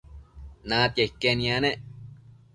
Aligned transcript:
natia 0.69 1.03
iquen 1.09 1.39
yanec 1.47 1.79